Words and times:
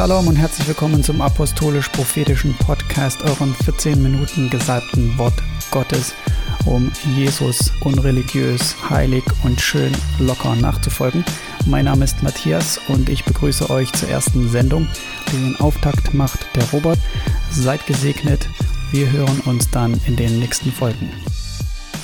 Shalom 0.00 0.28
und 0.28 0.36
herzlich 0.36 0.66
willkommen 0.66 1.04
zum 1.04 1.20
apostolisch-prophetischen 1.20 2.54
Podcast, 2.54 3.22
euren 3.22 3.54
14 3.54 4.02
Minuten 4.02 4.48
gesalbten 4.48 5.18
Wort 5.18 5.34
Gottes, 5.70 6.14
um 6.64 6.90
Jesus 7.14 7.70
unreligiös, 7.82 8.74
heilig 8.88 9.22
und 9.44 9.60
schön 9.60 9.92
locker 10.18 10.56
nachzufolgen. 10.56 11.22
Mein 11.66 11.84
Name 11.84 12.06
ist 12.06 12.22
Matthias 12.22 12.80
und 12.88 13.10
ich 13.10 13.26
begrüße 13.26 13.68
euch 13.68 13.92
zur 13.92 14.08
ersten 14.08 14.48
Sendung. 14.48 14.88
Den 15.34 15.60
Auftakt 15.60 16.14
macht 16.14 16.46
der 16.56 16.64
Robert. 16.70 16.98
Seid 17.50 17.86
gesegnet. 17.86 18.48
Wir 18.92 19.12
hören 19.12 19.40
uns 19.40 19.70
dann 19.70 20.00
in 20.06 20.16
den 20.16 20.38
nächsten 20.38 20.72
Folgen. 20.72 21.10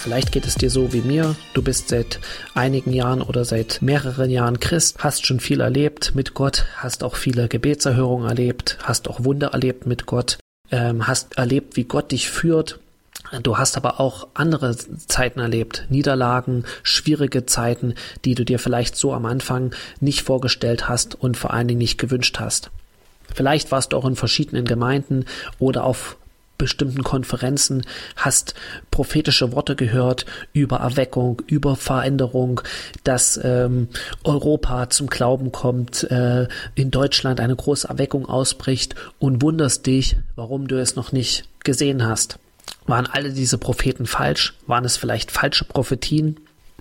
Vielleicht 0.06 0.30
geht 0.30 0.46
es 0.46 0.54
dir 0.54 0.70
so 0.70 0.92
wie 0.92 1.00
mir. 1.00 1.34
Du 1.52 1.62
bist 1.62 1.88
seit 1.88 2.20
einigen 2.54 2.92
Jahren 2.92 3.20
oder 3.20 3.44
seit 3.44 3.82
mehreren 3.82 4.30
Jahren 4.30 4.60
Christ, 4.60 4.98
hast 5.00 5.26
schon 5.26 5.40
viel 5.40 5.60
erlebt 5.60 6.14
mit 6.14 6.32
Gott, 6.32 6.64
hast 6.76 7.02
auch 7.02 7.16
viele 7.16 7.48
Gebetserhörungen 7.48 8.28
erlebt, 8.28 8.78
hast 8.84 9.08
auch 9.08 9.24
Wunder 9.24 9.48
erlebt 9.48 9.84
mit 9.84 10.06
Gott, 10.06 10.38
ähm, 10.70 11.08
hast 11.08 11.38
erlebt, 11.38 11.76
wie 11.76 11.82
Gott 11.82 12.12
dich 12.12 12.30
führt. 12.30 12.78
Du 13.42 13.58
hast 13.58 13.76
aber 13.76 13.98
auch 13.98 14.28
andere 14.34 14.76
Zeiten 14.76 15.40
erlebt, 15.40 15.86
Niederlagen, 15.88 16.66
schwierige 16.84 17.44
Zeiten, 17.44 17.96
die 18.24 18.36
du 18.36 18.44
dir 18.44 18.60
vielleicht 18.60 18.94
so 18.94 19.12
am 19.12 19.26
Anfang 19.26 19.74
nicht 19.98 20.22
vorgestellt 20.22 20.88
hast 20.88 21.16
und 21.16 21.36
vor 21.36 21.52
allen 21.52 21.66
Dingen 21.66 21.78
nicht 21.78 21.98
gewünscht 21.98 22.38
hast. 22.38 22.70
Vielleicht 23.34 23.72
warst 23.72 23.92
du 23.92 23.96
auch 23.96 24.04
in 24.04 24.14
verschiedenen 24.14 24.66
Gemeinden 24.66 25.24
oder 25.58 25.82
auf 25.82 26.16
bestimmten 26.58 27.02
Konferenzen, 27.02 27.82
hast 28.16 28.54
prophetische 28.90 29.52
Worte 29.52 29.76
gehört 29.76 30.26
über 30.52 30.78
Erweckung, 30.78 31.42
über 31.46 31.76
Veränderung, 31.76 32.60
dass 33.04 33.38
ähm, 33.42 33.88
Europa 34.24 34.90
zum 34.90 35.08
Glauben 35.08 35.52
kommt, 35.52 36.04
äh, 36.10 36.48
in 36.74 36.90
Deutschland 36.90 37.40
eine 37.40 37.56
große 37.56 37.88
Erweckung 37.88 38.26
ausbricht 38.26 38.94
und 39.18 39.42
wunderst 39.42 39.86
dich, 39.86 40.16
warum 40.34 40.68
du 40.68 40.80
es 40.80 40.96
noch 40.96 41.12
nicht 41.12 41.48
gesehen 41.64 42.06
hast. 42.06 42.38
Waren 42.86 43.06
alle 43.06 43.32
diese 43.32 43.58
Propheten 43.58 44.06
falsch? 44.06 44.54
Waren 44.66 44.84
es 44.84 44.96
vielleicht 44.96 45.30
falsche 45.30 45.64
Prophetien? 45.64 46.36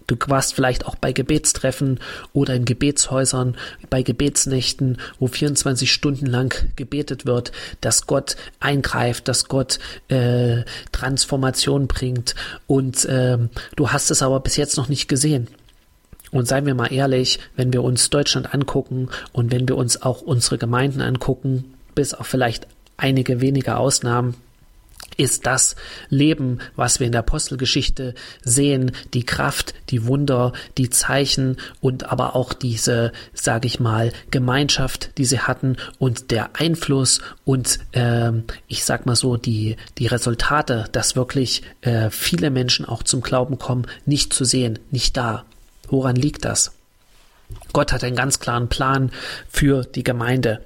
Du 0.07 0.15
warst 0.27 0.53
vielleicht 0.53 0.85
auch 0.85 0.95
bei 0.95 1.11
Gebetstreffen 1.11 1.99
oder 2.33 2.53
in 2.53 2.65
Gebetshäusern, 2.65 3.57
bei 3.89 4.03
Gebetsnächten, 4.03 4.99
wo 5.19 5.27
24 5.27 5.91
Stunden 5.91 6.25
lang 6.25 6.53
gebetet 6.75 7.25
wird, 7.25 7.51
dass 7.81 8.05
Gott 8.05 8.35
eingreift, 8.59 9.27
dass 9.27 9.47
Gott 9.47 9.79
äh, 10.07 10.63
Transformation 10.91 11.87
bringt. 11.87 12.35
Und 12.67 13.05
äh, 13.05 13.37
du 13.75 13.91
hast 13.91 14.11
es 14.11 14.21
aber 14.21 14.39
bis 14.39 14.57
jetzt 14.57 14.77
noch 14.77 14.89
nicht 14.89 15.07
gesehen. 15.07 15.47
Und 16.31 16.47
seien 16.47 16.65
wir 16.65 16.75
mal 16.75 16.91
ehrlich, 16.91 17.39
wenn 17.55 17.71
wir 17.71 17.83
uns 17.83 18.09
Deutschland 18.09 18.53
angucken 18.53 19.09
und 19.31 19.51
wenn 19.51 19.67
wir 19.67 19.77
uns 19.77 20.01
auch 20.01 20.21
unsere 20.21 20.57
Gemeinden 20.57 21.01
angucken, 21.01 21.73
bis 21.93 22.13
auf 22.13 22.27
vielleicht 22.27 22.67
einige 22.97 23.41
wenige 23.41 23.77
Ausnahmen, 23.77 24.35
ist 25.17 25.45
das 25.45 25.75
Leben, 26.09 26.59
was 26.75 26.99
wir 26.99 27.05
in 27.05 27.11
der 27.11 27.19
Apostelgeschichte 27.19 28.15
sehen, 28.43 28.91
die 29.13 29.25
Kraft, 29.25 29.73
die 29.89 30.05
Wunder, 30.05 30.53
die 30.77 30.89
Zeichen 30.89 31.57
und 31.81 32.11
aber 32.11 32.35
auch 32.35 32.53
diese, 32.53 33.11
sage 33.33 33.67
ich 33.67 33.79
mal, 33.79 34.11
Gemeinschaft, 34.31 35.17
die 35.17 35.25
sie 35.25 35.39
hatten 35.39 35.77
und 35.99 36.31
der 36.31 36.55
Einfluss 36.55 37.21
und 37.43 37.79
äh, 37.93 38.31
ich 38.67 38.83
sag 38.85 39.05
mal 39.05 39.15
so 39.15 39.37
die 39.37 39.75
die 39.97 40.07
Resultate, 40.07 40.85
dass 40.91 41.15
wirklich 41.15 41.63
äh, 41.81 42.09
viele 42.09 42.49
Menschen 42.49 42.85
auch 42.85 43.03
zum 43.03 43.21
Glauben 43.21 43.57
kommen, 43.57 43.87
nicht 44.05 44.33
zu 44.33 44.45
sehen, 44.45 44.79
nicht 44.91 45.17
da. 45.17 45.45
Woran 45.87 46.15
liegt 46.15 46.45
das? 46.45 46.73
Gott 47.73 47.93
hat 47.93 48.03
einen 48.03 48.15
ganz 48.15 48.39
klaren 48.39 48.69
Plan 48.69 49.11
für 49.49 49.83
die 49.83 50.03
Gemeinde, 50.03 50.61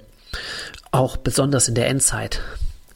auch 0.90 1.16
besonders 1.16 1.68
in 1.68 1.74
der 1.74 1.88
Endzeit. 1.88 2.40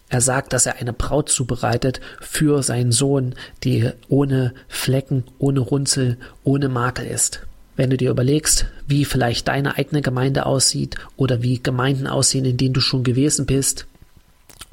Er 0.08 0.20
sagt, 0.20 0.52
dass 0.52 0.66
er 0.66 0.76
eine 0.76 0.92
Braut 0.92 1.28
zubereitet 1.28 2.00
für 2.20 2.62
seinen 2.62 2.92
Sohn, 2.92 3.34
die 3.64 3.90
ohne 4.08 4.54
Flecken, 4.68 5.24
ohne 5.38 5.60
Runzel, 5.60 6.18
ohne 6.44 6.68
Makel 6.68 7.06
ist. 7.06 7.40
Wenn 7.76 7.90
du 7.90 7.96
dir 7.96 8.10
überlegst, 8.10 8.66
wie 8.86 9.04
vielleicht 9.04 9.48
deine 9.48 9.76
eigene 9.76 10.02
Gemeinde 10.02 10.46
aussieht 10.46 10.96
oder 11.16 11.42
wie 11.42 11.62
Gemeinden 11.62 12.06
aussehen, 12.06 12.44
in 12.44 12.56
denen 12.56 12.74
du 12.74 12.80
schon 12.80 13.02
gewesen 13.02 13.46
bist, 13.46 13.86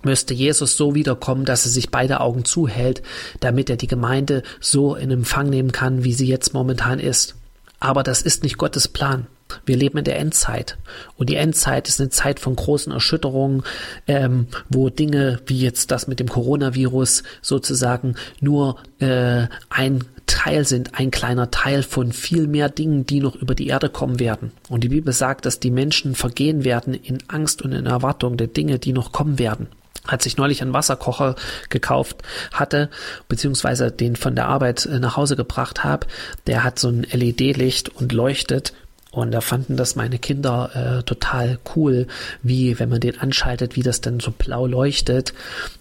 müsste 0.04 0.34
Jesus 0.34 0.78
so 0.78 0.94
wiederkommen, 0.94 1.46
dass 1.46 1.66
er 1.66 1.72
sich 1.72 1.90
beide 1.90 2.20
Augen 2.20 2.46
zuhält, 2.46 3.02
damit 3.40 3.70
er 3.70 3.78
die 3.78 3.88
Gemeinde 3.88 4.44
so 4.60 4.96
in 4.96 5.12
Empfang 5.12 5.50
nehmen 5.50 5.72
kann, 5.72 6.04
wie 6.04 6.14
sie 6.14 6.28
jetzt 6.28 6.54
momentan 6.54 7.00
ist. 7.00 7.36
Aber 7.80 8.04
das 8.04 8.22
ist 8.22 8.44
nicht 8.44 8.58
Gottes 8.58 8.88
Plan. 8.88 9.28
Wir 9.66 9.78
leben 9.78 9.98
in 9.98 10.04
der 10.04 10.20
Endzeit. 10.20 10.78
Und 11.18 11.30
die 11.30 11.36
Endzeit 11.36 11.88
ist 11.88 12.00
eine 12.00 12.10
Zeit 12.10 12.40
von 12.40 12.56
großen 12.56 12.92
Erschütterungen, 12.92 13.64
ähm, 14.08 14.48
wo 14.70 14.90
Dinge 14.90 15.40
wie 15.46 15.60
jetzt 15.60 15.92
das 15.92 16.08
mit 16.08 16.20
dem 16.20 16.30
Coronavirus 16.30 17.24
sozusagen 17.42 18.16
nur 18.40 18.78
äh, 19.00 19.48
ein 19.70 20.04
Teil 20.26 20.66
sind, 20.66 20.98
ein 20.98 21.12
kleiner 21.12 21.52
Teil 21.52 21.84
von 21.84 22.14
viel 22.14 22.48
mehr 22.48 22.70
Dingen, 22.70 23.06
die 23.06 23.20
noch 23.20 23.36
über 23.36 23.54
die 23.54 23.68
Erde 23.68 23.90
kommen 23.90 24.20
werden. 24.20 24.52
Und 24.70 24.84
die 24.84 24.90
Bibel 24.90 25.14
sagt, 25.14 25.46
dass 25.46 25.60
die 25.60 25.72
Menschen 25.72 26.16
vergehen 26.16 26.64
werden 26.64 26.94
in 26.94 27.20
Angst 27.28 27.62
und 27.62 27.74
in 27.74 27.86
Erwartung 27.86 28.38
der 28.38 28.48
Dinge, 28.48 28.80
die 28.80 28.94
noch 28.94 29.12
kommen 29.12 29.40
werden 29.40 29.68
als 30.08 30.26
ich 30.26 30.38
neulich 30.38 30.62
einen 30.62 30.74
Wasserkocher 30.74 31.36
gekauft 31.70 32.24
hatte, 32.52 32.90
beziehungsweise 33.28 33.92
den 33.92 34.16
von 34.16 34.36
der 34.36 34.48
Arbeit 34.48 34.86
äh, 34.86 35.00
nach 35.00 35.16
Hause 35.18 35.36
gebracht 35.36 35.84
habe, 35.84 36.08
der 36.48 36.64
hat 36.64 36.80
so 36.80 36.90
ein 36.90 37.04
LED-Licht 37.04 37.90
und 37.90 38.12
leuchtet 38.12 38.74
und 39.12 39.32
da 39.32 39.42
fanden 39.42 39.76
das 39.76 39.96
meine 39.96 40.20
Kinder 40.20 41.00
äh, 41.00 41.04
total 41.04 41.60
cool, 41.76 42.08
wie 42.44 42.80
wenn 42.80 42.88
man 42.88 43.02
den 43.02 43.20
anschaltet, 43.20 43.76
wie 43.76 43.84
das 43.84 44.00
dann 44.00 44.22
so 44.22 44.32
blau 44.32 44.66
leuchtet. 44.66 45.34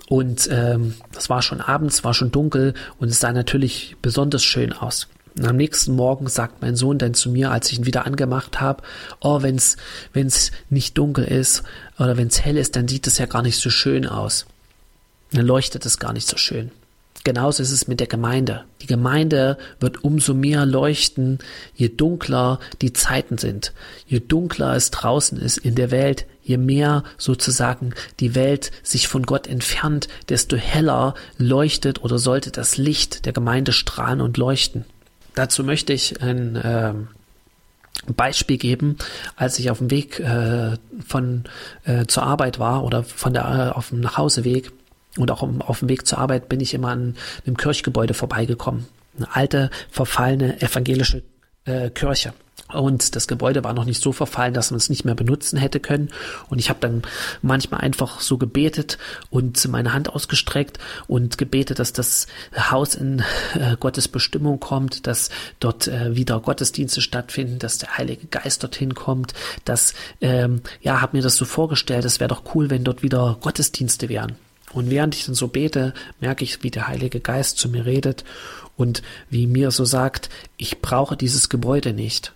Und 0.08 0.48
ähm, 0.50 0.94
das 1.12 1.30
war 1.30 1.40
schon 1.40 1.60
abends, 1.60 2.02
war 2.02 2.12
schon 2.12 2.32
dunkel 2.32 2.74
und 2.98 3.08
es 3.08 3.20
sah 3.20 3.32
natürlich 3.32 3.96
besonders 4.02 4.42
schön 4.42 4.72
aus. 4.72 5.06
Und 5.38 5.46
am 5.46 5.56
nächsten 5.56 5.94
Morgen 5.94 6.28
sagt 6.28 6.60
mein 6.60 6.74
Sohn 6.74 6.98
dann 6.98 7.14
zu 7.14 7.30
mir, 7.30 7.52
als 7.52 7.70
ich 7.70 7.78
ihn 7.78 7.86
wieder 7.86 8.04
angemacht 8.04 8.60
habe, 8.60 8.82
oh, 9.20 9.42
wenn's 9.42 9.76
wenn's 10.12 10.50
nicht 10.68 10.98
dunkel 10.98 11.24
ist 11.24 11.62
oder 12.00 12.16
wenn's 12.16 12.40
hell 12.40 12.56
ist, 12.56 12.74
dann 12.74 12.88
sieht 12.88 13.06
es 13.06 13.18
ja 13.18 13.26
gar 13.26 13.42
nicht 13.42 13.58
so 13.58 13.70
schön 13.70 14.06
aus. 14.06 14.46
Dann 15.30 15.46
leuchtet 15.46 15.86
es 15.86 16.00
gar 16.00 16.12
nicht 16.12 16.26
so 16.26 16.36
schön. 16.36 16.72
Genauso 17.22 17.62
ist 17.62 17.70
es 17.70 17.86
mit 17.86 18.00
der 18.00 18.06
Gemeinde. 18.06 18.64
Die 18.80 18.86
Gemeinde 18.86 19.58
wird 19.78 20.02
umso 20.04 20.32
mehr 20.32 20.64
leuchten, 20.64 21.38
je 21.74 21.88
dunkler 21.88 22.60
die 22.80 22.94
Zeiten 22.94 23.36
sind. 23.36 23.74
Je 24.06 24.20
dunkler 24.20 24.74
es 24.74 24.90
draußen 24.90 25.38
ist 25.38 25.58
in 25.58 25.74
der 25.74 25.90
Welt, 25.90 26.24
je 26.42 26.56
mehr 26.56 27.04
sozusagen 27.18 27.92
die 28.20 28.34
Welt 28.34 28.70
sich 28.82 29.06
von 29.06 29.24
Gott 29.24 29.46
entfernt, 29.46 30.08
desto 30.30 30.56
heller 30.56 31.14
leuchtet 31.36 32.02
oder 32.02 32.18
sollte 32.18 32.50
das 32.50 32.78
Licht 32.78 33.26
der 33.26 33.34
Gemeinde 33.34 33.72
strahlen 33.72 34.22
und 34.22 34.38
leuchten. 34.38 34.86
Dazu 35.34 35.62
möchte 35.62 35.92
ich 35.92 36.22
ein 36.22 36.56
äh, 36.56 36.94
Beispiel 38.16 38.56
geben, 38.56 38.96
als 39.36 39.58
ich 39.58 39.70
auf 39.70 39.78
dem 39.78 39.90
Weg 39.90 40.20
äh, 40.20 40.76
von 41.06 41.44
äh, 41.84 42.06
zur 42.06 42.22
Arbeit 42.22 42.58
war 42.58 42.82
oder 42.84 43.04
von 43.04 43.34
der 43.34 43.44
äh, 43.44 43.76
auf 43.76 43.90
dem 43.90 44.00
Nachhauseweg 44.00 44.72
und 45.16 45.30
auch 45.30 45.42
auf 45.42 45.80
dem 45.80 45.88
Weg 45.88 46.06
zur 46.06 46.18
Arbeit 46.18 46.48
bin 46.48 46.60
ich 46.60 46.74
immer 46.74 46.88
an 46.88 47.16
einem 47.46 47.56
Kirchgebäude 47.56 48.14
vorbeigekommen. 48.14 48.86
Eine 49.16 49.34
alte, 49.34 49.70
verfallene 49.90 50.60
evangelische 50.62 51.22
äh, 51.64 51.90
Kirche. 51.90 52.32
Und 52.72 53.16
das 53.16 53.26
Gebäude 53.26 53.64
war 53.64 53.72
noch 53.72 53.84
nicht 53.84 54.00
so 54.00 54.12
verfallen, 54.12 54.54
dass 54.54 54.70
man 54.70 54.78
es 54.78 54.90
nicht 54.90 55.04
mehr 55.04 55.14
benutzen 55.14 55.58
hätte 55.58 55.80
können. 55.80 56.10
Und 56.48 56.58
ich 56.58 56.68
habe 56.68 56.80
dann 56.80 57.02
manchmal 57.42 57.80
einfach 57.80 58.20
so 58.20 58.38
gebetet 58.38 58.98
und 59.30 59.66
meine 59.68 59.92
Hand 59.92 60.08
ausgestreckt 60.08 60.78
und 61.06 61.38
gebetet, 61.38 61.78
dass 61.78 61.92
das 61.92 62.26
Haus 62.56 62.94
in 62.94 63.24
äh, 63.54 63.76
Gottes 63.78 64.08
Bestimmung 64.08 64.60
kommt, 64.60 65.06
dass 65.06 65.30
dort 65.58 65.88
äh, 65.88 66.14
wieder 66.14 66.40
Gottesdienste 66.40 67.00
stattfinden, 67.00 67.58
dass 67.58 67.78
der 67.78 67.98
Heilige 67.98 68.26
Geist 68.26 68.62
dorthin 68.62 68.94
kommt, 68.94 69.34
dass, 69.64 69.94
ähm, 70.20 70.62
ja, 70.80 71.00
habe 71.00 71.16
mir 71.16 71.22
das 71.22 71.36
so 71.36 71.44
vorgestellt, 71.44 72.04
es 72.04 72.20
wäre 72.20 72.28
doch 72.28 72.54
cool, 72.54 72.70
wenn 72.70 72.84
dort 72.84 73.02
wieder 73.02 73.36
Gottesdienste 73.40 74.08
wären. 74.08 74.36
Und 74.72 74.90
während 74.90 75.14
ich 75.14 75.26
dann 75.26 75.34
so 75.34 75.48
bete, 75.48 75.94
merke 76.20 76.44
ich, 76.44 76.62
wie 76.62 76.70
der 76.70 76.88
Heilige 76.88 77.20
Geist 77.20 77.58
zu 77.58 77.68
mir 77.68 77.86
redet 77.86 78.24
und 78.76 79.02
wie 79.28 79.46
mir 79.46 79.70
so 79.70 79.84
sagt, 79.84 80.30
ich 80.56 80.80
brauche 80.80 81.16
dieses 81.16 81.48
Gebäude 81.48 81.92
nicht. 81.92 82.32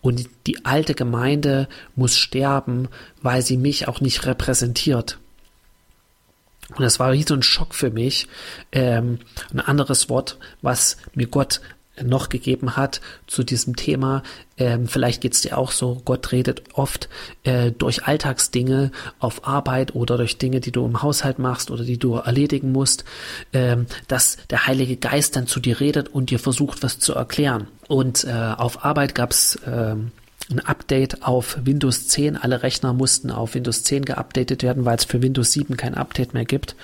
Und 0.00 0.28
die 0.46 0.64
alte 0.64 0.94
Gemeinde 0.94 1.68
muss 1.94 2.16
sterben, 2.16 2.88
weil 3.22 3.42
sie 3.42 3.56
mich 3.56 3.88
auch 3.88 4.00
nicht 4.00 4.26
repräsentiert. 4.26 5.18
Und 6.70 6.80
das 6.80 6.98
war 6.98 7.12
wie 7.12 7.22
so 7.22 7.34
ein 7.34 7.42
Schock 7.42 7.74
für 7.74 7.90
mich. 7.90 8.26
Ähm, 8.72 9.20
ein 9.52 9.60
anderes 9.60 10.08
Wort, 10.08 10.38
was 10.60 10.96
mir 11.14 11.26
Gott 11.26 11.60
noch 12.00 12.28
gegeben 12.28 12.76
hat 12.76 13.00
zu 13.26 13.42
diesem 13.44 13.76
Thema. 13.76 14.22
Ähm, 14.56 14.88
vielleicht 14.88 15.20
geht's 15.20 15.42
dir 15.42 15.58
auch 15.58 15.72
so, 15.72 16.00
Gott 16.04 16.32
redet 16.32 16.62
oft 16.72 17.08
äh, 17.44 17.70
durch 17.70 18.04
Alltagsdinge 18.04 18.92
auf 19.18 19.46
Arbeit 19.46 19.94
oder 19.94 20.16
durch 20.16 20.38
Dinge, 20.38 20.60
die 20.60 20.72
du 20.72 20.84
im 20.86 21.02
Haushalt 21.02 21.38
machst 21.38 21.70
oder 21.70 21.84
die 21.84 21.98
du 21.98 22.14
erledigen 22.14 22.72
musst, 22.72 23.04
ähm, 23.52 23.86
dass 24.08 24.38
der 24.48 24.66
Heilige 24.66 24.96
Geist 24.96 25.36
dann 25.36 25.46
zu 25.46 25.60
dir 25.60 25.80
redet 25.80 26.08
und 26.08 26.30
dir 26.30 26.38
versucht, 26.38 26.82
was 26.82 26.98
zu 26.98 27.14
erklären. 27.14 27.68
Und 27.88 28.24
äh, 28.24 28.32
auf 28.32 28.84
Arbeit 28.84 29.14
gab's 29.14 29.58
ähm, 29.66 30.12
ein 30.50 30.60
Update 30.60 31.22
auf 31.22 31.58
Windows 31.64 32.08
10. 32.08 32.36
Alle 32.36 32.62
Rechner 32.62 32.92
mussten 32.92 33.30
auf 33.30 33.54
Windows 33.54 33.84
10 33.84 34.04
geupdatet 34.04 34.62
werden, 34.62 34.84
weil 34.84 34.96
es 34.96 35.04
für 35.04 35.22
Windows 35.22 35.52
7 35.52 35.76
kein 35.76 35.94
Update 35.94 36.34
mehr 36.34 36.44
gibt. 36.44 36.74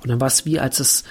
Und 0.00 0.10
dann 0.10 0.20
war 0.20 0.28
es 0.28 0.46
wie, 0.46 0.58
als 0.58 0.80
es 0.80 1.04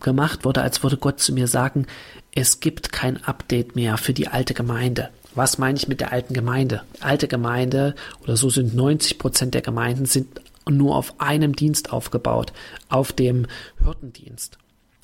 gemacht 0.00 0.44
wurde, 0.44 0.62
als 0.62 0.82
würde 0.82 0.96
Gott 0.96 1.20
zu 1.20 1.32
mir 1.32 1.48
sagen, 1.48 1.86
es 2.34 2.60
gibt 2.60 2.92
kein 2.92 3.22
Update 3.24 3.76
mehr 3.76 3.96
für 3.96 4.12
die 4.12 4.28
alte 4.28 4.54
Gemeinde. 4.54 5.10
Was 5.34 5.58
meine 5.58 5.76
ich 5.76 5.88
mit 5.88 6.00
der 6.00 6.12
alten 6.12 6.34
Gemeinde? 6.34 6.82
Alte 7.00 7.28
Gemeinde, 7.28 7.94
oder 8.22 8.36
so 8.36 8.50
sind 8.50 8.74
90 8.74 9.18
Prozent 9.18 9.54
der 9.54 9.62
Gemeinden, 9.62 10.06
sind 10.06 10.40
nur 10.68 10.96
auf 10.96 11.20
einem 11.20 11.54
Dienst 11.56 11.92
aufgebaut, 11.92 12.52
auf 12.88 13.12
dem 13.12 13.46
Hirtendienst, 13.82 14.58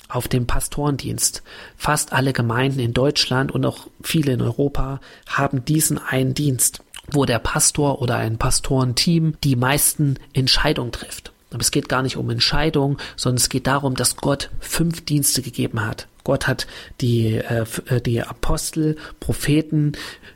auf 0.07 0.27
dem 0.27 0.47
Pastorendienst. 0.47 1.43
Fast 1.75 2.13
alle 2.13 2.33
Gemeinden 2.33 2.79
in 2.79 2.93
Deutschland 2.93 3.51
und 3.51 3.65
auch 3.65 3.87
viele 4.01 4.33
in 4.33 4.41
Europa 4.41 5.01
haben 5.27 5.65
diesen 5.65 5.97
einen 5.97 6.33
Dienst, 6.33 6.81
wo 7.11 7.25
der 7.25 7.39
Pastor 7.39 8.01
oder 8.01 8.15
ein 8.15 8.37
Pastorenteam 8.37 9.35
die 9.43 9.55
meisten 9.55 10.15
Entscheidungen 10.33 10.91
trifft. 10.91 11.30
Aber 11.51 11.61
es 11.61 11.71
geht 11.71 11.89
gar 11.89 12.01
nicht 12.01 12.17
um 12.17 12.29
Entscheidung, 12.29 12.97
sondern 13.15 13.37
es 13.37 13.49
geht 13.49 13.67
darum, 13.67 13.95
dass 13.95 14.15
Gott 14.15 14.49
fünf 14.59 15.03
Dienste 15.03 15.41
gegeben 15.41 15.85
hat. 15.85 16.07
Gott 16.23 16.47
hat 16.47 16.67
die, 17.01 17.35
äh, 17.35 17.65
äh, 17.87 18.01
die 18.01 18.21
Apostel, 18.21 18.95
Propheten, 19.19 19.93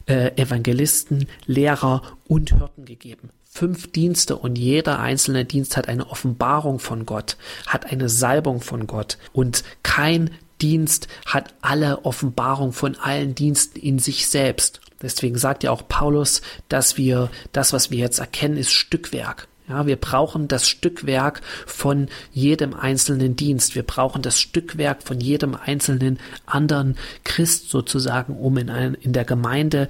äh, 0.08 0.32
Evangelisten, 0.36 1.28
Lehrer 1.46 2.02
und 2.28 2.54
Hirten 2.56 2.86
gegeben. 2.86 3.30
Fünf 3.44 3.92
Dienste 3.92 4.36
und 4.36 4.58
jeder 4.58 5.00
einzelne 5.00 5.46
Dienst 5.46 5.78
hat 5.78 5.88
eine 5.88 6.10
Offenbarung 6.10 6.80
von 6.80 7.06
Gott, 7.06 7.38
hat 7.68 7.90
eine 7.90 8.10
Salbung 8.10 8.60
von 8.60 8.86
Gott 8.86 9.18
und 9.32 9.64
kein 9.84 10.32
Dienst 10.62 11.08
hat 11.26 11.54
alle 11.62 12.04
Offenbarung 12.04 12.74
von 12.74 12.96
allen 12.96 13.36
Diensten 13.36 13.80
in 13.80 14.00
sich 14.00 14.28
selbst. 14.28 14.82
Deswegen 15.02 15.38
sagt 15.38 15.64
ja 15.64 15.72
auch 15.72 15.88
Paulus, 15.88 16.42
dass 16.68 16.98
wir 16.98 17.30
das, 17.52 17.72
was 17.72 17.92
wir 17.92 18.00
jetzt 18.00 18.20
erkennen, 18.20 18.58
ist 18.58 18.72
Stückwerk. 18.72 19.48
Ja, 19.68 19.88
wir 19.88 19.96
brauchen 19.96 20.48
das 20.48 20.68
Stückwerk 20.70 21.42
von 21.66 22.08
jedem 22.32 22.76
einzelnen 22.76 23.36
Dienst. 23.36 23.74
Wir 23.74 23.84
brauchen 23.84 24.22
das 24.22 24.40
Stückwerk 24.40 25.02
von 25.02 25.20
jedem 25.20 25.56
einzelnen 25.56 26.20
anderen 26.46 26.98
Christ 27.24 27.70
sozusagen, 27.70 28.38
um 28.38 28.58
in, 28.58 28.70
ein, 28.70 28.94
in 28.94 29.12
der 29.12 29.26
Gemeinde 29.26 29.88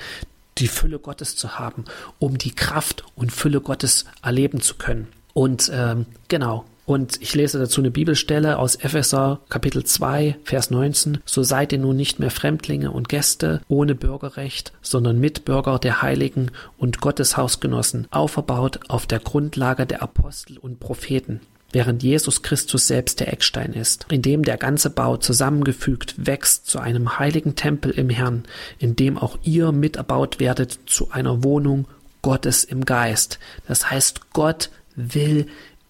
die 0.57 0.69
Fülle 0.69 0.99
Gottes 0.99 1.35
zu 1.35 1.59
haben, 1.59 1.83
um 2.19 2.37
die 2.37 2.55
Kraft 2.55 3.03
und 3.15 3.33
Fülle 3.33 3.59
Gottes 3.59 4.05
erleben 4.21 4.61
zu 4.61 4.75
können. 4.75 5.07
Und 5.33 5.69
ähm, 5.73 6.05
genau, 6.29 6.63
und 6.85 7.21
ich 7.21 7.33
lese 7.33 7.59
dazu 7.59 7.81
eine 7.81 7.91
Bibelstelle 7.91 8.59
aus 8.59 8.75
Epheser 8.75 9.39
Kapitel 9.49 9.83
2, 9.83 10.37
Vers 10.43 10.69
19. 10.69 11.19
So 11.25 11.43
seid 11.43 11.71
ihr 11.73 11.79
nun 11.79 11.95
nicht 11.95 12.19
mehr 12.19 12.31
Fremdlinge 12.31 12.91
und 12.91 13.09
Gäste 13.09 13.61
ohne 13.67 13.95
Bürgerrecht, 13.95 14.71
sondern 14.81 15.19
Mitbürger 15.19 15.79
der 15.79 16.01
Heiligen 16.01 16.51
und 16.77 17.01
Gottes 17.01 17.37
Hausgenossen, 17.37 18.07
auferbaut 18.11 18.79
auf 18.87 19.07
der 19.07 19.19
Grundlage 19.19 19.85
der 19.85 20.03
Apostel 20.03 20.57
und 20.57 20.79
Propheten 20.79 21.41
während 21.71 22.03
Jesus 22.03 22.41
Christus 22.41 22.87
selbst 22.87 23.19
der 23.19 23.33
Eckstein 23.33 23.73
ist, 23.73 24.05
in 24.09 24.21
dem 24.21 24.43
der 24.43 24.55
ganze 24.55 24.89
Bau 24.89 25.17
zusammengefügt 25.17 26.15
wächst 26.25 26.67
zu 26.67 26.79
einem 26.79 27.19
heiligen 27.19 27.55
Tempel 27.55 27.91
im 27.91 28.09
Herrn, 28.09 28.43
in 28.79 28.95
dem 28.95 29.17
auch 29.17 29.37
ihr 29.43 29.73
miterbaut 29.73 30.39
werdet 30.39 30.79
zu 30.85 31.11
einer 31.11 31.43
Wohnung 31.43 31.85
Gottes 32.21 32.63
im 32.63 32.85
Geist. 32.85 33.39
Das 33.67 33.91
heißt, 33.91 34.31
Gott 34.31 34.69
will 34.95 35.47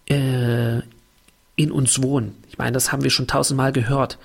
äh, 0.10 0.82
in 1.56 1.72
uns 1.72 2.02
wohnen. 2.02 2.36
Ich 2.50 2.58
meine, 2.58 2.74
das 2.74 2.92
haben 2.92 3.04
wir 3.04 3.10
schon 3.10 3.28
tausendmal 3.28 3.72
gehört. 3.72 4.18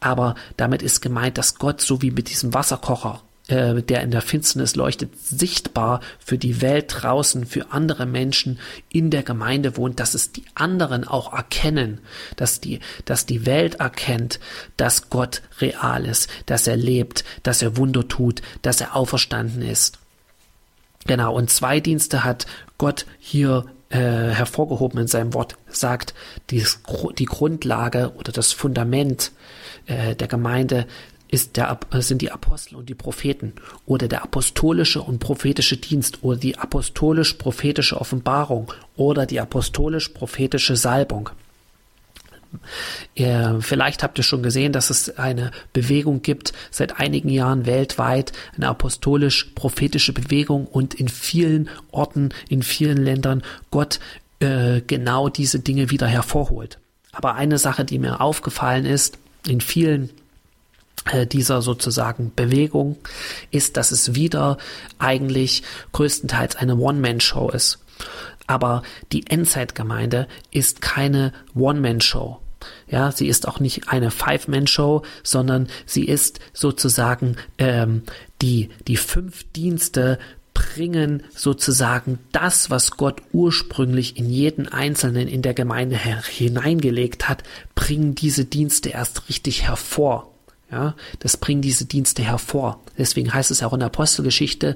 Aber 0.00 0.34
damit 0.56 0.82
ist 0.82 1.00
gemeint, 1.00 1.38
dass 1.38 1.56
Gott 1.56 1.80
so 1.80 2.02
wie 2.02 2.10
mit 2.10 2.30
diesem 2.30 2.54
Wasserkocher, 2.54 3.22
äh, 3.48 3.82
der 3.82 4.02
in 4.02 4.12
der 4.12 4.22
Finsternis 4.22 4.76
leuchtet, 4.76 5.18
sichtbar 5.18 6.00
für 6.18 6.38
die 6.38 6.60
Welt 6.60 6.86
draußen, 6.88 7.44
für 7.44 7.72
andere 7.72 8.06
Menschen 8.06 8.58
in 8.88 9.10
der 9.10 9.24
Gemeinde 9.24 9.76
wohnt, 9.76 9.98
dass 9.98 10.14
es 10.14 10.32
die 10.32 10.44
anderen 10.54 11.06
auch 11.06 11.32
erkennen, 11.32 12.00
dass 12.36 12.60
die, 12.60 12.80
dass 13.04 13.26
die 13.26 13.46
Welt 13.46 13.76
erkennt, 13.76 14.38
dass 14.76 15.10
Gott 15.10 15.42
real 15.60 16.04
ist, 16.06 16.30
dass 16.46 16.66
er 16.66 16.76
lebt, 16.76 17.24
dass 17.42 17.62
er 17.62 17.76
Wunder 17.76 18.06
tut, 18.06 18.42
dass 18.62 18.80
er 18.80 18.94
auferstanden 18.94 19.62
ist. 19.62 19.98
Genau, 21.06 21.34
und 21.34 21.50
zwei 21.50 21.78
Dienste 21.80 22.24
hat 22.24 22.46
Gott 22.78 23.06
hier 23.18 23.64
äh, 23.90 23.98
hervorgehoben 23.98 25.00
in 25.00 25.06
seinem 25.06 25.34
Wort, 25.34 25.56
sagt, 25.68 26.14
die, 26.50 26.64
die 27.18 27.24
Grundlage 27.24 28.12
oder 28.16 28.32
das 28.32 28.52
Fundament 28.52 29.32
äh, 29.86 30.14
der 30.16 30.28
Gemeinde 30.28 30.86
ist 31.28 31.56
der, 31.56 31.78
sind 31.94 32.22
die 32.22 32.30
Apostel 32.30 32.76
und 32.76 32.88
die 32.88 32.94
Propheten 32.94 33.54
oder 33.84 34.08
der 34.08 34.22
apostolische 34.22 35.02
und 35.02 35.18
prophetische 35.18 35.76
Dienst 35.76 36.22
oder 36.22 36.36
die 36.36 36.56
apostolisch-prophetische 36.58 38.00
Offenbarung 38.00 38.72
oder 38.96 39.26
die 39.26 39.40
apostolisch-prophetische 39.40 40.76
Salbung. 40.76 41.30
Vielleicht 43.60 44.02
habt 44.02 44.18
ihr 44.18 44.24
schon 44.24 44.42
gesehen, 44.42 44.72
dass 44.72 44.90
es 44.90 45.18
eine 45.18 45.50
Bewegung 45.72 46.22
gibt 46.22 46.52
seit 46.70 47.00
einigen 47.00 47.28
Jahren 47.28 47.66
weltweit, 47.66 48.32
eine 48.56 48.68
apostolisch-prophetische 48.68 50.12
Bewegung 50.12 50.66
und 50.66 50.94
in 50.94 51.08
vielen 51.08 51.68
Orten, 51.90 52.30
in 52.48 52.62
vielen 52.62 52.98
Ländern 52.98 53.42
Gott 53.70 54.00
äh, 54.40 54.80
genau 54.86 55.28
diese 55.28 55.60
Dinge 55.60 55.90
wieder 55.90 56.06
hervorholt. 56.06 56.78
Aber 57.12 57.34
eine 57.34 57.58
Sache, 57.58 57.84
die 57.84 57.98
mir 57.98 58.20
aufgefallen 58.20 58.84
ist, 58.84 59.18
in 59.46 59.60
vielen 59.60 60.10
äh, 61.06 61.26
dieser 61.26 61.62
sozusagen 61.62 62.32
Bewegung 62.34 62.96
ist, 63.50 63.76
dass 63.76 63.92
es 63.92 64.14
wieder 64.14 64.58
eigentlich 64.98 65.62
größtenteils 65.92 66.56
eine 66.56 66.76
One-Man-Show 66.76 67.50
ist. 67.50 67.78
Aber 68.46 68.82
die 69.12 69.26
Endzeitgemeinde 69.26 70.28
ist 70.50 70.80
keine 70.80 71.32
One-Man-Show. 71.54 72.38
Ja, 72.88 73.12
sie 73.12 73.28
ist 73.28 73.48
auch 73.48 73.60
nicht 73.60 73.88
eine 73.88 74.10
Five-Man-Show, 74.10 75.02
sondern 75.22 75.68
sie 75.86 76.04
ist 76.04 76.40
sozusagen 76.52 77.36
ähm, 77.58 78.02
die, 78.42 78.70
die 78.86 78.96
fünf 78.96 79.44
Dienste 79.52 80.18
bringen 80.54 81.22
sozusagen 81.34 82.18
das, 82.32 82.70
was 82.70 82.92
Gott 82.92 83.20
ursprünglich 83.32 84.16
in 84.16 84.30
jeden 84.30 84.68
Einzelnen 84.68 85.28
in 85.28 85.42
der 85.42 85.52
Gemeinde 85.52 85.98
hineingelegt 85.98 87.28
hat, 87.28 87.42
bringen 87.74 88.14
diese 88.14 88.46
Dienste 88.46 88.88
erst 88.88 89.28
richtig 89.28 89.64
hervor. 89.64 90.32
Ja, 90.70 90.96
das 91.20 91.36
bringen 91.36 91.62
diese 91.62 91.84
Dienste 91.84 92.24
hervor. 92.24 92.80
Deswegen 92.98 93.32
heißt 93.32 93.52
es 93.52 93.62
auch 93.62 93.72
in 93.72 93.78
der 93.78 93.86
Apostelgeschichte, 93.86 94.74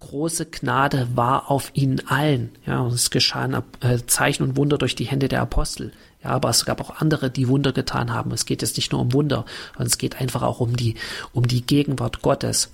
große 0.00 0.46
Gnade 0.46 1.08
war 1.14 1.50
auf 1.52 1.70
ihnen 1.74 2.06
allen. 2.08 2.50
Ja, 2.66 2.80
und 2.80 2.94
es 2.94 3.10
geschahen 3.10 3.56
äh, 3.80 3.98
Zeichen 4.06 4.42
und 4.42 4.56
Wunder 4.56 4.76
durch 4.76 4.96
die 4.96 5.04
Hände 5.04 5.28
der 5.28 5.42
Apostel. 5.42 5.92
Ja, 6.24 6.30
aber 6.30 6.48
es 6.48 6.64
gab 6.64 6.80
auch 6.80 7.00
andere, 7.00 7.30
die 7.30 7.46
Wunder 7.46 7.72
getan 7.72 8.12
haben. 8.12 8.32
Es 8.32 8.44
geht 8.44 8.62
jetzt 8.62 8.76
nicht 8.76 8.90
nur 8.90 9.00
um 9.00 9.12
Wunder, 9.12 9.44
sondern 9.74 9.86
es 9.86 9.98
geht 9.98 10.20
einfach 10.20 10.42
auch 10.42 10.58
um 10.58 10.76
die, 10.76 10.96
um 11.32 11.46
die 11.46 11.64
Gegenwart 11.64 12.22
Gottes. 12.22 12.72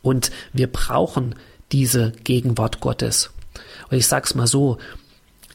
Und 0.00 0.30
wir 0.52 0.68
brauchen 0.68 1.34
diese 1.72 2.12
Gegenwart 2.22 2.80
Gottes. 2.80 3.30
Und 3.90 3.96
ich 3.96 4.06
sag's 4.06 4.34
mal 4.36 4.46
so, 4.46 4.78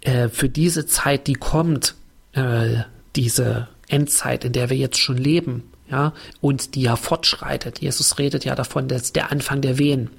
äh, 0.02 0.28
für 0.28 0.50
diese 0.50 0.86
Zeit, 0.86 1.28
die 1.28 1.34
kommt, 1.34 1.96
äh, 2.34 2.84
diese 3.16 3.70
Endzeit, 3.88 4.44
in 4.44 4.54
der 4.54 4.70
wir 4.70 4.78
jetzt 4.78 5.00
schon 5.00 5.18
leben, 5.18 5.64
ja, 5.90 6.14
und 6.42 6.76
die 6.76 6.84
ja 6.84 6.96
fortschreitet. 6.96 7.80
Jesus 7.80 8.18
redet 8.18 8.46
ja 8.46 8.56
davon, 8.56 8.88
dass 8.88 9.14
der 9.14 9.32
Anfang 9.32 9.62
der 9.62 9.78
Wehen. 9.78 10.10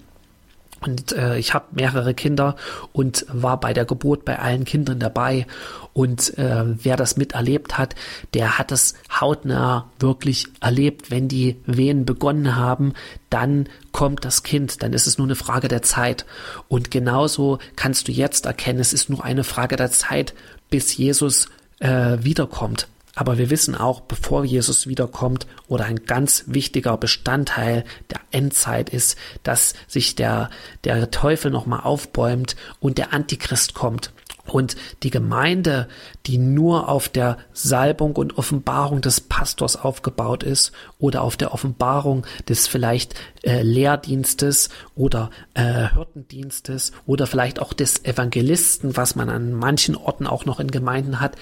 Und 0.81 1.13
äh, 1.13 1.37
ich 1.37 1.53
habe 1.53 1.67
mehrere 1.73 2.15
Kinder 2.15 2.57
und 2.93 3.27
war 3.29 3.61
bei 3.61 3.75
der 3.75 3.85
Geburt 3.85 4.25
bei 4.25 4.39
allen 4.39 4.65
Kindern 4.65 4.99
dabei. 4.99 5.47
Und 5.93 6.39
äh, 6.39 6.65
wer 6.65 6.97
das 6.97 7.19
miterlebt 7.19 7.77
hat, 7.77 7.95
der 8.33 8.59
hat 8.59 8.73
es 8.73 8.95
hautnah 9.21 9.91
wirklich 9.99 10.47
erlebt. 10.61 11.11
Wenn 11.11 11.29
die 11.29 11.57
Wehen 11.67 12.07
begonnen 12.07 12.57
haben, 12.57 12.95
dann 13.29 13.69
kommt 13.93 14.25
das 14.25 14.43
Kind. 14.43 14.83
Dann 14.83 14.95
ist 14.95 15.07
es 15.07 15.19
nur 15.19 15.27
eine 15.27 15.37
Frage 15.37 15.69
der 15.69 15.83
Zeit. 15.83 16.25
Und 16.69 16.91
genauso 16.91 17.59
kannst 17.77 18.09
du 18.09 18.13
jetzt 18.13 18.47
erkennen, 18.47 18.81
es 18.81 18.95
ist 18.95 19.11
nur 19.11 19.23
eine 19.23 19.45
Frage 19.45 19.77
der 19.77 19.91
Zeit, 19.91 20.33
bis 20.71 20.97
Jesus 20.97 21.49
äh, 21.81 22.17
wiederkommt. 22.23 22.89
Aber 23.15 23.39
wir 23.39 23.51
wissen 23.51 23.75
auch, 23.75 24.01
bevor 24.01 24.45
Jesus 24.45 24.87
wiederkommt 24.87 25.47
oder 25.67 25.85
ein 25.85 26.05
ganz 26.07 26.45
wichtiger 26.47 26.97
Bestandteil 26.97 27.85
der 28.11 28.21
Endzeit 28.31 28.91
ist, 28.91 29.19
dass 29.43 29.75
sich 29.89 30.15
der, 30.15 30.51
der 30.85 31.11
Teufel 31.11 31.51
nochmal 31.51 31.81
aufbäumt 31.81 32.57
und 32.79 32.99
der 32.99 33.13
Antichrist 33.13 33.75
kommt. 33.75 34.13
Und 34.47 34.75
die 35.03 35.11
Gemeinde, 35.11 35.87
die 36.27 36.39
nur 36.39 36.89
auf 36.89 37.09
der 37.09 37.39
Salbung 37.53 38.17
und 38.17 38.37
Offenbarung 38.37 39.01
des 39.01 39.21
Pastors 39.21 39.77
aufgebaut 39.77 40.43
ist 40.43 40.73
oder 40.99 41.23
auf 41.23 41.37
der 41.37 41.55
Offenbarung 41.55 42.27
des 42.49 42.67
vielleicht 42.67 43.15
äh, 43.43 43.63
Lehrdienstes 43.63 44.71
oder 44.97 45.31
äh, 45.55 45.89
Hirtendienstes 45.95 46.93
oder 47.07 47.27
vielleicht 47.27 47.61
auch 47.61 47.73
des 47.73 48.05
Evangelisten, 48.05 48.97
was 48.97 49.15
man 49.15 49.29
an 49.29 49.53
manchen 49.53 49.95
Orten 49.95 50.27
auch 50.27 50.47
noch 50.47 50.59
in 50.59 50.71
Gemeinden 50.71 51.21
hat, 51.21 51.37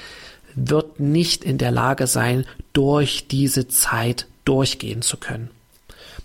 wird 0.55 1.01
nicht 1.01 1.45
in 1.45 1.59
der 1.59 1.71
Lage 1.71 2.07
sein, 2.07 2.45
durch 2.73 3.29
diese 3.29 3.69
Zeit 3.69 4.27
durchgehen 4.45 5.03
zu 5.03 5.17
können. 5.17 5.51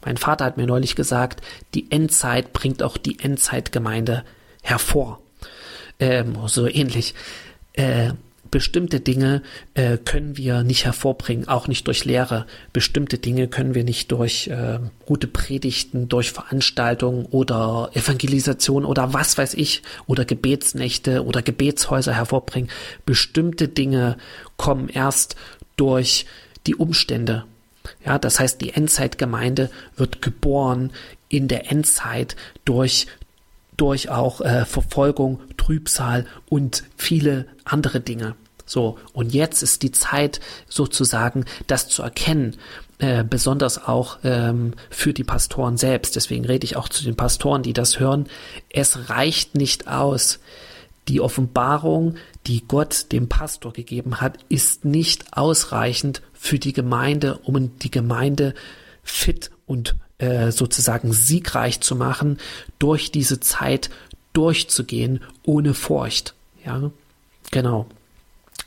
Mein 0.06 0.18
Vater 0.18 0.46
hat 0.46 0.58
mir 0.58 0.68
neulich 0.68 0.96
gesagt, 0.96 1.42
die 1.74 1.92
Endzeit 1.92 2.54
bringt 2.54 2.84
auch 2.84 2.98
die 2.98 3.20
Endzeitgemeinde 3.20 4.24
hervor. 4.62 5.20
Ähm, 6.00 6.36
so 6.48 6.68
ähnlich. 6.68 7.14
Äh, 7.74 8.14
bestimmte 8.54 9.00
Dinge 9.00 9.42
äh, 9.74 9.98
können 9.98 10.38
wir 10.38 10.62
nicht 10.62 10.86
hervorbringen, 10.86 11.48
auch 11.48 11.68
nicht 11.68 11.88
durch 11.88 12.06
Lehre. 12.06 12.46
Bestimmte 12.72 13.18
Dinge 13.18 13.48
können 13.48 13.74
wir 13.74 13.84
nicht 13.84 14.12
durch 14.12 14.48
äh, 14.48 14.78
gute 15.08 15.26
Predigten, 15.26 16.08
durch 16.08 16.32
Veranstaltungen 16.32 17.26
oder 17.26 17.90
Evangelisation 17.96 18.86
oder 18.86 19.12
was 19.12 19.40
weiß 19.40 19.56
ich 19.56 19.82
oder 20.06 20.24
Gebetsnächte 20.24 21.26
oder 21.26 21.42
Gebetshäuser 21.42 22.14
hervorbringen. 22.14 22.70
Bestimmte 23.08 23.70
Dinge 23.70 24.18
kommen 24.56 24.88
erst 24.88 25.36
durch 25.76 26.28
die 26.68 26.76
Umstände. 26.76 27.46
Ja, 28.06 28.20
das 28.20 28.40
heißt, 28.40 28.62
die 28.62 28.70
Endzeitgemeinde 28.70 29.72
wird 29.98 30.22
geboren 30.22 30.92
in 31.28 31.48
der 31.48 31.72
Endzeit 31.72 32.36
durch 32.66 33.08
durch 33.78 34.10
auch 34.10 34.42
äh, 34.42 34.66
Verfolgung, 34.66 35.40
Trübsal 35.58 36.28
und 36.48 36.84
viele 36.96 37.48
andere 37.66 38.00
Dinge. 38.00 38.36
So, 38.74 38.98
und 39.14 39.36
jetzt 39.36 39.62
ist 39.62 39.84
die 39.84 39.92
Zeit 39.92 40.40
sozusagen, 40.68 41.46
das 41.68 41.90
zu 41.90 42.02
erkennen, 42.02 42.58
äh, 42.98 43.24
besonders 43.24 43.88
auch 43.88 44.18
ähm, 44.24 44.74
für 44.90 45.14
die 45.14 45.24
Pastoren 45.24 45.78
selbst. 45.78 46.16
Deswegen 46.16 46.44
rede 46.44 46.66
ich 46.66 46.76
auch 46.76 46.90
zu 46.90 47.04
den 47.04 47.16
Pastoren, 47.16 47.62
die 47.62 47.74
das 47.74 48.00
hören. 48.00 48.26
Es 48.72 49.10
reicht 49.10 49.54
nicht 49.54 49.88
aus. 49.88 50.40
Die 51.08 51.22
Offenbarung, 51.22 52.16
die 52.48 52.64
Gott 52.68 53.12
dem 53.12 53.30
Pastor 53.30 53.74
gegeben 53.74 54.22
hat, 54.22 54.40
ist 54.50 54.86
nicht 54.86 55.38
ausreichend 55.38 56.24
für 56.34 56.58
die 56.58 56.74
Gemeinde, 56.74 57.42
um 57.44 57.78
die 57.78 57.92
Gemeinde 57.92 58.56
fit 59.04 59.52
und 59.68 59.98
äh, 60.18 60.52
sozusagen 60.52 61.14
siegreich 61.14 61.80
zu 61.82 61.96
machen, 61.96 62.40
durch 62.80 63.12
diese 63.12 63.40
Zeit 63.40 63.92
durchzugehen 64.34 65.22
ohne 65.44 65.76
Furcht. 65.76 66.34
Ja, 66.66 66.90
genau. 67.52 67.86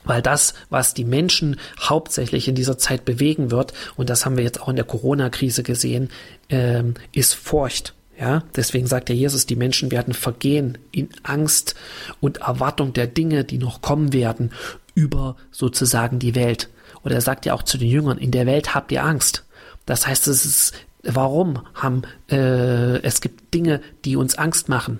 Weil 0.07 0.21
das, 0.21 0.53
was 0.69 0.93
die 0.93 1.05
Menschen 1.05 1.57
hauptsächlich 1.79 2.47
in 2.47 2.55
dieser 2.55 2.77
Zeit 2.77 3.05
bewegen 3.05 3.51
wird, 3.51 3.73
und 3.95 4.09
das 4.09 4.25
haben 4.25 4.37
wir 4.37 4.43
jetzt 4.43 4.61
auch 4.61 4.69
in 4.69 4.75
der 4.75 4.85
Corona-Krise 4.85 5.63
gesehen, 5.63 6.09
ähm, 6.49 6.95
ist 7.11 7.35
Furcht. 7.35 7.93
Ja, 8.19 8.43
deswegen 8.55 8.87
sagt 8.87 9.09
der 9.09 9.15
Jesus, 9.15 9.45
die 9.45 9.55
Menschen 9.55 9.91
werden 9.91 10.15
vergehen 10.15 10.79
in 10.91 11.09
Angst 11.21 11.75
und 12.19 12.37
Erwartung 12.37 12.93
der 12.93 13.05
Dinge, 13.05 13.43
die 13.43 13.59
noch 13.59 13.81
kommen 13.81 14.11
werden, 14.11 14.51
über 14.95 15.35
sozusagen 15.51 16.17
die 16.17 16.33
Welt. 16.33 16.69
Oder 17.03 17.15
er 17.15 17.21
sagt 17.21 17.45
ja 17.45 17.53
auch 17.53 17.61
zu 17.61 17.77
den 17.77 17.89
Jüngern, 17.89 18.17
in 18.17 18.31
der 18.31 18.47
Welt 18.47 18.73
habt 18.73 18.91
ihr 18.91 19.03
Angst. 19.03 19.45
Das 19.85 20.07
heißt, 20.07 20.27
es 20.27 20.45
ist, 20.45 20.73
warum 21.03 21.61
haben, 21.75 22.01
äh, 22.31 22.97
es 23.03 23.21
gibt 23.21 23.53
Dinge, 23.53 23.81
die 24.03 24.15
uns 24.15 24.35
Angst 24.35 24.67
machen. 24.67 24.99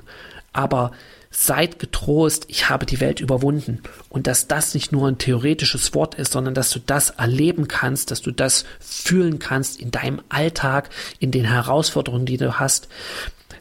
Aber 0.54 0.92
seid 1.40 1.78
getrost, 1.78 2.46
ich 2.48 2.68
habe 2.68 2.88
die 2.88 3.00
Welt 3.00 3.20
überwunden. 3.20 3.84
Und 4.10 4.26
dass 4.26 4.48
das 4.48 4.74
nicht 4.74 4.92
nur 4.92 5.08
ein 5.08 5.20
theoretisches 5.20 5.94
Wort 5.94 6.16
ist, 6.16 6.32
sondern 6.32 6.56
dass 6.56 6.72
du 6.72 6.80
das 6.80 7.12
erleben 7.12 7.68
kannst, 7.68 8.10
dass 8.10 8.24
du 8.24 8.32
das 8.32 8.66
fühlen 8.80 9.38
kannst 9.38 9.80
in 9.80 9.92
deinem 9.92 10.20
Alltag, 10.30 10.90
in 11.20 11.30
den 11.30 11.46
Herausforderungen, 11.46 12.26
die 12.26 12.38
du 12.38 12.60
hast. 12.60 12.88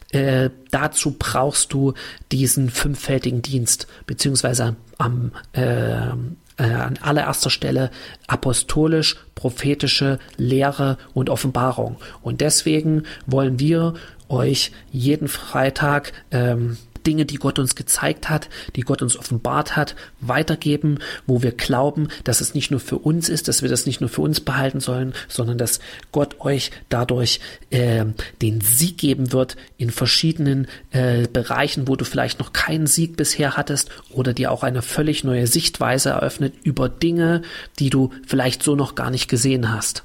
Äh, 0.09 0.49
dazu 0.71 1.17
brauchst 1.19 1.71
du 1.71 1.93
diesen 2.31 2.71
fünffältigen 2.71 3.43
Dienst, 3.43 3.85
beziehungsweise 4.07 4.75
am, 4.97 5.31
äh, 5.53 6.07
äh, 6.07 6.13
an 6.57 6.97
allererster 6.99 7.51
Stelle 7.51 7.91
apostolisch, 8.25 9.17
prophetische 9.35 10.17
Lehre 10.35 10.97
und 11.13 11.29
Offenbarung. 11.29 11.97
Und 12.23 12.41
deswegen 12.41 13.03
wollen 13.27 13.59
wir 13.59 13.93
euch 14.29 14.71
jeden 14.91 15.27
Freitag 15.27 16.11
ähm, 16.31 16.77
Dinge, 17.07 17.25
die 17.25 17.37
Gott 17.37 17.57
uns 17.57 17.75
gezeigt 17.75 18.29
hat, 18.29 18.49
die 18.75 18.81
Gott 18.81 19.01
uns 19.01 19.17
offenbart 19.17 19.75
hat, 19.75 19.95
weitergeben, 20.19 20.99
wo 21.25 21.41
wir 21.41 21.51
glauben, 21.51 22.09
dass 22.25 22.41
es 22.41 22.53
nicht 22.53 22.69
nur 22.69 22.81
für 22.81 22.97
uns 22.97 23.29
ist, 23.29 23.47
dass 23.47 23.61
wir 23.61 23.69
das 23.69 23.85
nicht 23.85 24.01
nur 24.01 24.09
für 24.09 24.21
uns 24.21 24.41
behalten 24.41 24.81
sollen, 24.81 25.13
sondern 25.29 25.57
dass 25.57 25.79
Gott 26.11 26.41
euch 26.41 26.71
dadurch 26.89 27.39
äh, 27.69 28.05
den 28.41 28.61
Sieg 28.61 28.97
geben 28.97 29.31
wird 29.31 29.55
in 29.77 29.89
verschiedenen 29.89 30.67
äh, 30.91 31.27
Bereichen, 31.27 31.87
wo 31.87 31.95
du 31.95 32.03
vielleicht 32.03 32.39
noch 32.39 32.51
keinen 32.53 32.87
Sieg 32.87 33.15
bisher 33.15 33.55
hattest 33.55 33.89
oder 34.11 34.33
dir 34.33 34.51
auch 34.51 34.63
eine 34.63 34.81
völlig 34.81 35.23
neue 35.23 35.47
Sichtweise 35.47 36.09
eröffnet 36.09 36.53
über 36.63 36.89
Dinge, 36.89 37.41
die 37.79 37.89
du 37.89 38.11
vielleicht 38.27 38.61
so 38.61 38.75
noch 38.75 38.95
gar 38.95 39.09
nicht 39.09 39.29
gesehen 39.29 39.73
hast. 39.73 40.03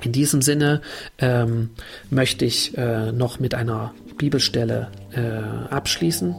In 0.00 0.12
diesem 0.12 0.42
Sinne 0.42 0.80
ähm, 1.18 1.70
möchte 2.10 2.44
ich 2.44 2.76
äh, 2.76 3.12
noch 3.12 3.38
mit 3.38 3.54
einer 3.54 3.94
Bibelstelle 4.16 4.90
äh, 5.12 5.72
abschließen. 5.72 6.34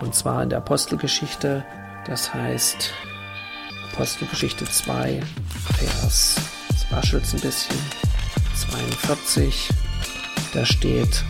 Und 0.00 0.14
zwar 0.14 0.42
in 0.42 0.50
der 0.50 0.58
Apostelgeschichte. 0.58 1.64
Das 2.06 2.34
heißt 2.34 2.92
Apostelgeschichte 3.92 4.64
2, 4.64 5.20
Vers, 5.78 6.36
jetzt 6.70 6.90
raschelt 6.90 7.24
ein 7.32 7.40
bisschen, 7.40 7.76
42. 8.56 9.68
Da 10.54 10.64
steht, 10.64 11.24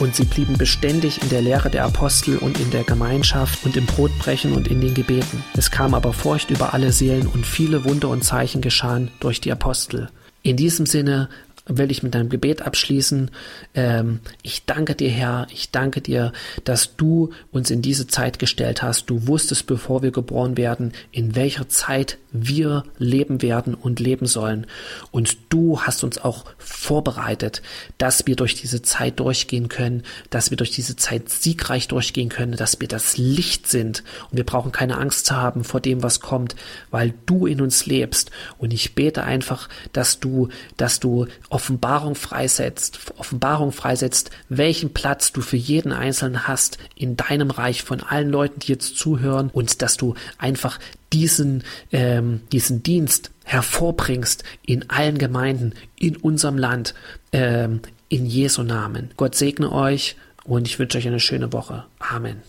und 0.00 0.16
sie 0.16 0.24
blieben 0.24 0.56
beständig 0.58 1.22
in 1.22 1.28
der 1.28 1.42
Lehre 1.42 1.70
der 1.70 1.84
Apostel 1.84 2.38
und 2.38 2.58
in 2.58 2.70
der 2.70 2.84
Gemeinschaft 2.84 3.64
und 3.64 3.76
im 3.76 3.86
Brotbrechen 3.86 4.52
und 4.52 4.68
in 4.68 4.80
den 4.80 4.94
Gebeten. 4.94 5.44
Es 5.56 5.70
kam 5.70 5.94
aber 5.94 6.12
Furcht 6.12 6.50
über 6.50 6.74
alle 6.74 6.90
Seelen 6.90 7.26
und 7.26 7.46
viele 7.46 7.84
Wunder 7.84 8.08
und 8.08 8.24
Zeichen 8.24 8.60
geschahen 8.60 9.10
durch 9.20 9.40
die 9.40 9.52
Apostel. 9.52 10.08
In 10.42 10.56
diesem 10.56 10.86
Sinne 10.86 11.28
will 11.66 11.90
ich 11.90 12.02
mit 12.02 12.16
einem 12.16 12.28
Gebet 12.28 12.62
abschließen. 12.62 13.30
Ähm, 13.74 14.20
ich 14.42 14.64
danke 14.64 14.94
dir, 14.94 15.10
Herr. 15.10 15.46
Ich 15.52 15.70
danke 15.70 16.00
dir, 16.00 16.32
dass 16.64 16.96
du 16.96 17.30
uns 17.52 17.70
in 17.70 17.82
diese 17.82 18.06
Zeit 18.06 18.38
gestellt 18.38 18.82
hast. 18.82 19.10
Du 19.10 19.26
wusstest, 19.26 19.66
bevor 19.66 20.02
wir 20.02 20.10
geboren 20.10 20.56
werden, 20.56 20.92
in 21.12 21.36
welcher 21.36 21.68
Zeit 21.68 22.18
wir 22.32 22.84
leben 22.98 23.42
werden 23.42 23.74
und 23.74 24.00
leben 24.00 24.26
sollen. 24.26 24.66
Und 25.10 25.36
du 25.48 25.80
hast 25.80 26.04
uns 26.04 26.18
auch 26.18 26.44
vorbereitet, 26.58 27.62
dass 27.98 28.26
wir 28.26 28.36
durch 28.36 28.54
diese 28.54 28.82
Zeit 28.82 29.20
durchgehen 29.20 29.68
können, 29.68 30.02
dass 30.30 30.50
wir 30.50 30.56
durch 30.56 30.70
diese 30.70 30.96
Zeit 30.96 31.28
siegreich 31.28 31.88
durchgehen 31.88 32.28
können, 32.28 32.56
dass 32.56 32.80
wir 32.80 32.88
das 32.88 33.16
Licht 33.16 33.66
sind. 33.66 34.04
Und 34.30 34.36
wir 34.36 34.44
brauchen 34.44 34.72
keine 34.72 34.98
Angst 34.98 35.26
zu 35.26 35.36
haben 35.36 35.64
vor 35.64 35.80
dem, 35.80 36.02
was 36.02 36.20
kommt, 36.20 36.56
weil 36.90 37.14
du 37.26 37.46
in 37.46 37.60
uns 37.60 37.86
lebst. 37.86 38.30
Und 38.58 38.72
ich 38.72 38.94
bete 38.94 39.24
einfach, 39.24 39.68
dass 39.92 40.20
du, 40.20 40.48
dass 40.76 41.00
du 41.00 41.26
Offenbarung 41.60 42.14
freisetzt, 42.14 43.12
Offenbarung 43.18 43.70
freisetzt, 43.70 44.30
welchen 44.48 44.94
Platz 44.94 45.30
du 45.30 45.42
für 45.42 45.58
jeden 45.58 45.92
Einzelnen 45.92 46.48
hast 46.48 46.78
in 46.96 47.18
deinem 47.18 47.50
Reich 47.50 47.82
von 47.82 48.00
allen 48.00 48.30
Leuten, 48.30 48.60
die 48.60 48.72
jetzt 48.72 48.96
zuhören 48.96 49.50
und 49.52 49.82
dass 49.82 49.98
du 49.98 50.14
einfach 50.38 50.78
diesen, 51.12 51.62
ähm, 51.92 52.40
diesen 52.50 52.82
Dienst 52.82 53.30
hervorbringst 53.44 54.42
in 54.64 54.88
allen 54.88 55.18
Gemeinden, 55.18 55.74
in 55.98 56.16
unserem 56.16 56.56
Land, 56.56 56.94
ähm, 57.32 57.80
in 58.08 58.24
Jesu 58.24 58.62
Namen. 58.62 59.10
Gott 59.18 59.34
segne 59.34 59.70
euch 59.70 60.16
und 60.44 60.66
ich 60.66 60.78
wünsche 60.78 60.96
euch 60.96 61.06
eine 61.06 61.20
schöne 61.20 61.52
Woche. 61.52 61.84
Amen. 61.98 62.40